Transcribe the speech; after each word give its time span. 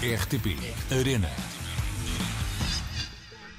RTP 0.00 0.54
Arena. 0.96 1.28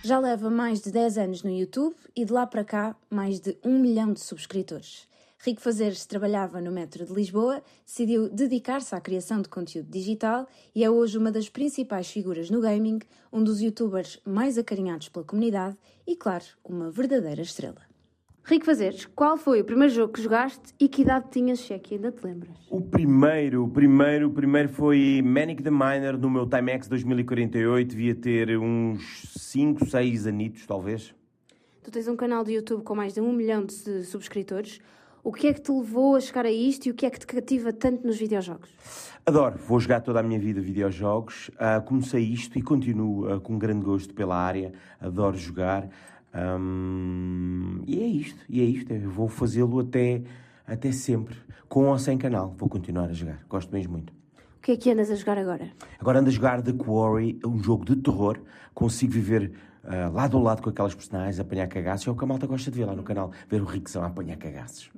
Já 0.02 0.18
leva 0.20 0.50
mais 0.50 0.80
de 0.80 0.90
10 0.90 1.18
anos 1.18 1.44
no 1.44 1.50
YouTube 1.50 1.94
e 2.16 2.24
de 2.24 2.32
lá 2.32 2.48
para 2.48 2.64
cá 2.64 2.96
mais 3.10 3.42
de 3.42 3.58
um 3.62 3.78
milhão 3.78 4.14
de 4.14 4.22
subscritores. 4.22 5.06
Rico 5.40 5.60
Fazeres 5.60 6.06
trabalhava 6.06 6.62
no 6.62 6.72
metro 6.72 7.06
de 7.06 7.12
Lisboa, 7.12 7.62
decidiu 7.86 8.30
dedicar-se 8.30 8.96
à 8.96 9.02
criação 9.02 9.42
de 9.42 9.50
conteúdo 9.50 9.92
digital 9.92 10.48
e 10.74 10.82
é 10.82 10.90
hoje 10.90 11.18
uma 11.18 11.30
das 11.30 11.50
principais 11.50 12.10
figuras 12.10 12.50
no 12.50 12.62
gaming, 12.62 13.00
um 13.34 13.44
dos 13.44 13.60
youtubers 13.60 14.18
mais 14.24 14.58
acarinhados 14.58 15.10
pela 15.10 15.26
comunidade 15.26 15.76
e, 16.08 16.16
claro, 16.16 16.46
uma 16.64 16.90
verdadeira 16.90 17.42
estrela. 17.42 17.89
Rico 18.50 18.66
Fazeres, 18.66 19.06
qual 19.06 19.38
foi 19.38 19.62
o 19.62 19.64
primeiro 19.64 19.94
jogo 19.94 20.12
que 20.12 20.24
jogaste 20.24 20.74
e 20.80 20.90
que 20.90 21.04
idade 21.04 21.28
tinhas, 21.30 21.60
se 21.60 21.72
é 21.72 21.78
que 21.78 21.94
ainda 21.94 22.12
te 22.12 22.26
lembras? 22.26 22.58
O 22.68 22.82
primeiro, 22.82 23.64
o 23.64 23.70
primeiro, 23.70 24.28
o 24.28 24.32
primeiro 24.32 24.68
foi 24.70 25.22
Manic 25.24 25.62
the 25.62 25.70
Miner 25.70 26.18
no 26.18 26.32
meu 26.32 26.48
Timex 26.48 26.88
2048, 26.88 27.90
devia 27.92 28.16
ter 28.16 28.58
uns 28.58 29.34
5, 29.38 29.86
6 29.86 30.26
anitos, 30.26 30.66
talvez. 30.66 31.14
Tu 31.84 31.92
tens 31.92 32.08
um 32.08 32.16
canal 32.16 32.44
de 32.44 32.54
YouTube 32.54 32.82
com 32.82 32.96
mais 32.96 33.14
de 33.14 33.22
um 33.22 33.32
milhão 33.32 33.64
de 33.64 34.04
subscritores. 34.04 34.80
O 35.24 35.32
que 35.32 35.46
é 35.46 35.54
que 35.54 35.62
te 35.62 35.72
levou 35.72 36.16
a 36.16 36.20
chegar 36.20 36.48
a 36.48 36.52
isto 36.52 36.88
e 36.88 36.90
o 36.90 36.96
que 36.96 37.06
é 37.06 37.10
que 37.12 37.20
te 37.20 37.28
cativa 37.28 37.72
tanto 37.72 38.08
nos 38.08 38.18
videojogos? 38.18 38.72
Adoro, 39.28 39.60
vou 39.60 39.80
jogar 39.80 40.02
toda 40.02 40.22
a 40.22 40.24
minha 40.24 40.40
vida 40.40 40.60
videojogos. 40.60 41.50
Uh, 41.50 41.86
comecei 41.86 42.24
isto 42.24 42.58
e 42.58 42.64
continuo 42.64 43.32
uh, 43.32 43.40
com 43.40 43.60
grande 43.60 43.86
gosto 43.86 44.12
pela 44.12 44.36
área. 44.36 44.74
Adoro 45.00 45.38
jogar. 45.38 45.88
Um, 46.34 47.82
e 47.88 48.02
é 48.02 48.06
isto, 48.06 48.40
e 48.48 48.62
é 48.62 48.64
isto. 48.64 48.94
Eu 48.94 49.10
vou 49.10 49.28
fazê-lo 49.28 49.80
até, 49.80 50.22
até 50.68 50.92
sempre, 50.92 51.36
com 51.68 51.88
ou 51.88 51.98
sem 51.98 52.18
canal. 52.18 52.54
Vou 52.58 52.70
continuar 52.70 53.10
a 53.10 53.14
jogar. 53.14 53.44
Gosto 53.50 53.72
mesmo 53.74 53.94
muito. 53.94 54.12
O 54.12 54.62
que 54.62 54.74
é 54.74 54.78
que 54.78 54.92
andas 54.92 55.10
a 55.10 55.16
jogar 55.16 55.38
agora? 55.38 55.70
Agora 56.00 56.20
ando 56.20 56.30
a 56.30 56.32
jogar 56.32 56.62
The 56.62 56.74
Quarry, 56.74 57.40
um 57.46 57.64
jogo 57.64 57.86
de 57.86 57.96
terror. 57.96 58.40
Consigo 58.74 59.14
viver 59.14 59.54
uh, 59.84 60.14
lado 60.14 60.38
a 60.38 60.42
lado 60.42 60.62
com 60.62 60.70
aquelas 60.70 60.94
personagens, 60.94 61.40
apanhar 61.40 61.68
cagaços. 61.68 62.08
É 62.08 62.12
o 62.12 62.16
que 62.16 62.24
a 62.24 62.28
malta 62.28 62.46
gosta 62.46 62.70
de 62.70 62.78
ver 62.78 62.86
lá 62.86 62.94
no 62.94 63.04
canal, 63.04 63.32
ver 63.48 63.62
o 63.62 63.66
Rickson 63.66 64.02
a 64.02 64.08
apanhar 64.08 64.38
cagaços. 64.38 64.92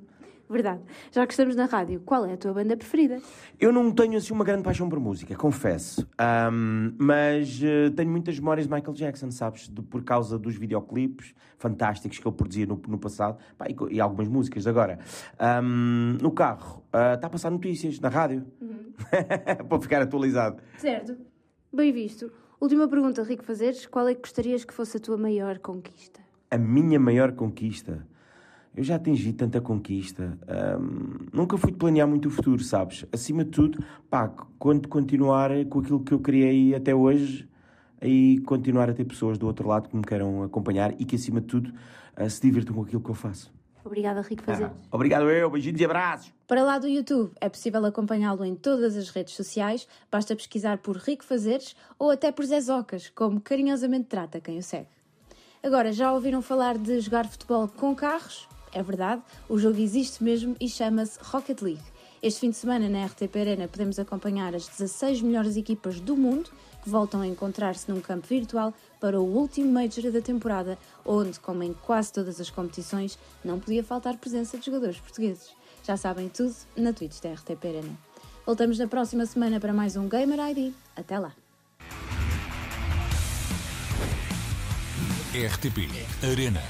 Verdade. 0.52 0.82
Já 1.10 1.26
que 1.26 1.32
estamos 1.32 1.56
na 1.56 1.64
rádio, 1.64 2.00
qual 2.00 2.26
é 2.26 2.34
a 2.34 2.36
tua 2.36 2.52
banda 2.52 2.76
preferida? 2.76 3.18
Eu 3.58 3.72
não 3.72 3.90
tenho 3.90 4.18
assim 4.18 4.34
uma 4.34 4.44
grande 4.44 4.62
paixão 4.62 4.86
por 4.86 5.00
música, 5.00 5.34
confesso. 5.34 6.06
Um, 6.52 6.94
mas 6.98 7.58
uh, 7.62 7.90
tenho 7.96 8.10
muitas 8.10 8.38
memórias 8.38 8.66
de 8.66 8.72
Michael 8.72 8.92
Jackson, 8.92 9.30
sabes? 9.30 9.70
De, 9.70 9.80
por 9.80 10.04
causa 10.04 10.38
dos 10.38 10.54
videoclipes 10.56 11.34
fantásticos 11.56 12.18
que 12.18 12.28
ele 12.28 12.36
produzia 12.36 12.66
no, 12.66 12.78
no 12.86 12.98
passado 12.98 13.38
pá, 13.56 13.66
e, 13.66 13.94
e, 13.94 14.00
algumas 14.00 14.28
músicas. 14.28 14.66
Agora, 14.66 14.98
um, 15.64 16.18
no 16.20 16.30
carro, 16.30 16.84
está 16.88 17.26
uh, 17.26 17.26
a 17.26 17.30
passar 17.30 17.50
notícias 17.50 17.98
na 17.98 18.10
rádio 18.10 18.44
uhum. 18.60 18.92
para 19.66 19.80
ficar 19.80 20.02
atualizado. 20.02 20.62
Certo. 20.76 21.16
Bem 21.72 21.92
visto. 21.92 22.30
Última 22.60 22.86
pergunta, 22.86 23.22
Rico 23.22 23.42
Fazeres: 23.42 23.86
qual 23.86 24.06
é 24.06 24.14
que 24.14 24.20
gostarias 24.20 24.64
que 24.64 24.74
fosse 24.74 24.98
a 24.98 25.00
tua 25.00 25.16
maior 25.16 25.58
conquista? 25.60 26.20
A 26.50 26.58
minha 26.58 27.00
maior 27.00 27.32
conquista 27.32 28.06
eu 28.74 28.82
já 28.82 28.96
atingi 28.96 29.32
tanta 29.32 29.60
conquista. 29.60 30.38
Um, 30.80 31.26
nunca 31.32 31.56
fui 31.58 31.72
planear 31.72 32.08
muito 32.08 32.28
o 32.28 32.30
futuro, 32.30 32.62
sabes? 32.62 33.04
Acima 33.12 33.44
de 33.44 33.50
tudo, 33.50 33.84
pá, 34.08 34.28
quando 34.58 34.88
continuar 34.88 35.50
com 35.66 35.80
aquilo 35.80 36.00
que 36.00 36.12
eu 36.12 36.20
criei 36.20 36.74
até 36.74 36.94
hoje, 36.94 37.48
aí 38.00 38.38
continuar 38.38 38.88
a 38.88 38.94
ter 38.94 39.04
pessoas 39.04 39.36
do 39.38 39.46
outro 39.46 39.68
lado 39.68 39.88
que 39.88 39.96
me 39.96 40.02
queiram 40.02 40.42
acompanhar 40.42 40.94
e 40.98 41.04
que, 41.04 41.16
acima 41.16 41.40
de 41.40 41.46
tudo, 41.46 41.72
uh, 42.18 42.28
se 42.28 42.40
divirtam 42.40 42.74
com 42.74 42.82
aquilo 42.82 43.02
que 43.02 43.10
eu 43.10 43.14
faço. 43.14 43.52
Obrigada, 43.84 44.20
Rico 44.20 44.44
Fazer. 44.44 44.66
Ah, 44.66 44.72
obrigado 44.92 45.28
eu, 45.28 45.50
beijinhos 45.50 45.80
e 45.80 45.84
abraços. 45.84 46.32
Para 46.46 46.62
lá 46.62 46.78
do 46.78 46.86
YouTube, 46.86 47.32
é 47.40 47.48
possível 47.48 47.84
acompanhá-lo 47.84 48.44
em 48.44 48.54
todas 48.54 48.96
as 48.96 49.10
redes 49.10 49.34
sociais, 49.34 49.88
basta 50.10 50.36
pesquisar 50.36 50.78
por 50.78 50.96
Rico 50.96 51.24
Fazeres 51.24 51.74
ou 51.98 52.10
até 52.10 52.30
por 52.30 52.44
Zé 52.44 52.60
Zocas, 52.60 53.10
como 53.10 53.40
carinhosamente 53.40 54.04
trata 54.04 54.40
quem 54.40 54.58
o 54.58 54.62
segue. 54.62 54.86
Agora, 55.62 55.92
já 55.92 56.12
ouviram 56.12 56.42
falar 56.42 56.78
de 56.78 57.00
jogar 57.00 57.26
futebol 57.26 57.68
com 57.68 57.94
carros? 57.94 58.48
É 58.72 58.82
verdade, 58.82 59.22
o 59.48 59.58
jogo 59.58 59.78
existe 59.78 60.24
mesmo 60.24 60.56
e 60.58 60.68
chama-se 60.68 61.18
Rocket 61.22 61.60
League. 61.60 61.82
Este 62.22 62.40
fim 62.40 62.50
de 62.50 62.56
semana 62.56 62.88
na 62.88 63.04
RTP 63.04 63.36
Arena 63.36 63.68
podemos 63.68 63.98
acompanhar 63.98 64.54
as 64.54 64.66
16 64.66 65.20
melhores 65.22 65.56
equipas 65.56 66.00
do 66.00 66.16
mundo 66.16 66.50
que 66.82 66.88
voltam 66.88 67.20
a 67.20 67.26
encontrar-se 67.26 67.90
num 67.90 68.00
campo 68.00 68.26
virtual 68.26 68.72
para 69.00 69.20
o 69.20 69.24
último 69.24 69.70
Major 69.70 70.10
da 70.10 70.20
temporada, 70.20 70.78
onde, 71.04 71.38
como 71.38 71.62
em 71.62 71.74
quase 71.74 72.12
todas 72.12 72.40
as 72.40 72.48
competições, 72.48 73.18
não 73.44 73.60
podia 73.60 73.84
faltar 73.84 74.16
presença 74.16 74.56
de 74.56 74.66
jogadores 74.66 74.98
portugueses. 74.98 75.50
Já 75.84 75.96
sabem 75.96 76.28
tudo 76.28 76.54
na 76.76 76.92
Twitch 76.92 77.20
da 77.20 77.32
RTP 77.32 77.64
Arena. 77.64 77.98
Voltamos 78.46 78.78
na 78.78 78.86
próxima 78.86 79.26
semana 79.26 79.60
para 79.60 79.72
mais 79.72 79.96
um 79.96 80.08
Gamer 80.08 80.38
ID. 80.50 80.72
Até 80.96 81.18
lá! 81.18 81.34
RTP 85.34 85.88
Arena 86.22 86.62